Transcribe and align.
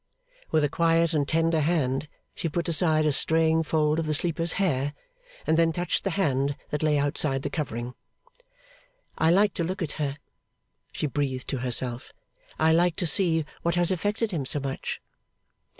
With 0.49 0.63
a 0.63 0.67
quiet 0.67 1.13
and 1.13 1.27
tender 1.27 1.59
hand 1.59 2.07
she 2.33 2.49
put 2.49 2.67
aside 2.67 3.05
a 3.05 3.11
straying 3.11 3.61
fold 3.61 3.99
of 3.99 4.07
the 4.07 4.15
sleeper's 4.15 4.53
hair, 4.53 4.95
and 5.45 5.57
then 5.57 5.71
touched 5.71 6.03
the 6.03 6.09
hand 6.17 6.55
that 6.71 6.81
lay 6.81 6.97
outside 6.97 7.43
the 7.43 7.51
covering. 7.51 7.93
'I 9.19 9.29
like 9.29 9.53
to 9.53 9.63
look 9.63 9.83
at 9.83 9.91
her,' 10.01 10.17
she 10.91 11.05
breathed 11.05 11.47
to 11.49 11.59
herself. 11.59 12.13
'I 12.57 12.71
like 12.71 12.95
to 12.95 13.05
see 13.05 13.45
what 13.61 13.75
has 13.75 13.91
affected 13.91 14.31
him 14.31 14.43
so 14.43 14.59
much. 14.59 14.99